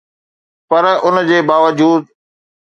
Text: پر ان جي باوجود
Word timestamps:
پر 0.67 0.83
ان 1.05 1.15
جي 1.27 1.37
باوجود 1.49 2.01